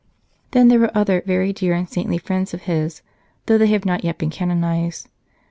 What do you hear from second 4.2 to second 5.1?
canonized.